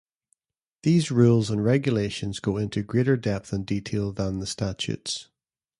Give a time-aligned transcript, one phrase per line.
[0.81, 5.29] These rules and regulations go into greater depth and detail than the statutes.